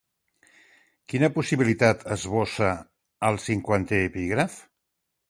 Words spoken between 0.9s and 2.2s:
Quina possibilitat